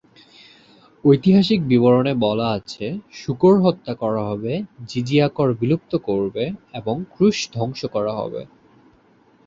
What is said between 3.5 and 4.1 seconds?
হত্যা